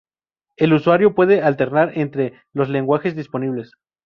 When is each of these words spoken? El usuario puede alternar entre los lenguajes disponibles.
El 0.57 0.73
usuario 0.73 1.13
puede 1.13 1.43
alternar 1.43 1.91
entre 1.95 2.33
los 2.53 2.69
lenguajes 2.69 3.15
disponibles. 3.15 3.73